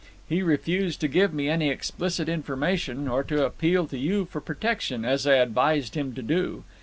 He 0.27 0.41
refused 0.41 0.99
to 1.01 1.07
give 1.07 1.31
me 1.31 1.47
any 1.47 1.69
explicit 1.69 2.27
information, 2.27 3.07
or 3.07 3.23
to 3.25 3.45
appeal 3.45 3.85
to 3.85 3.99
you 3.99 4.25
for 4.25 4.41
protection, 4.41 5.05
as 5.05 5.27
I 5.27 5.35
advised 5.35 5.93
him 5.93 6.15
to 6.15 6.23
do. 6.23 6.63